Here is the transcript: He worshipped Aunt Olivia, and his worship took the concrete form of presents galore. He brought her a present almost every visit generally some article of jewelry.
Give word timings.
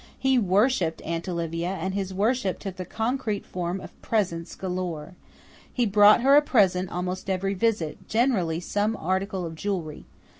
He 0.17 0.39
worshipped 0.39 0.99
Aunt 1.03 1.29
Olivia, 1.29 1.77
and 1.79 1.93
his 1.93 2.11
worship 2.11 2.57
took 2.57 2.77
the 2.77 2.85
concrete 2.85 3.45
form 3.45 3.79
of 3.79 4.01
presents 4.01 4.55
galore. 4.55 5.13
He 5.71 5.85
brought 5.85 6.21
her 6.21 6.35
a 6.35 6.41
present 6.41 6.89
almost 6.89 7.29
every 7.29 7.53
visit 7.53 8.07
generally 8.07 8.59
some 8.61 8.95
article 8.95 9.45
of 9.45 9.53
jewelry. 9.53 10.05